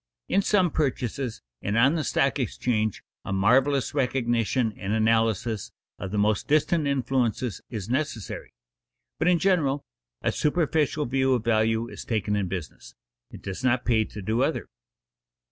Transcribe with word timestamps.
In 0.27 0.41
some 0.41 0.71
purchases, 0.71 1.43
and 1.61 1.77
on 1.77 1.93
the 1.93 2.03
stock 2.03 2.39
exchange, 2.39 3.03
a 3.23 3.31
marvelous 3.31 3.93
recognition 3.93 4.71
and 4.75 4.93
analysis 4.93 5.71
of 5.99 6.09
the 6.09 6.17
most 6.17 6.47
distant 6.47 6.87
influences 6.87 7.61
is 7.69 7.87
necessary; 7.87 8.51
but 9.19 9.27
in 9.27 9.37
general 9.37 9.85
a 10.23 10.31
superficial 10.31 11.05
view 11.05 11.35
of 11.35 11.43
value 11.43 11.87
is 11.87 12.03
taken 12.03 12.35
in 12.35 12.47
business; 12.47 12.95
it 13.29 13.43
does 13.43 13.63
not 13.63 13.85
pay 13.85 14.03
to 14.05 14.23
do 14.23 14.41
other. 14.41 14.69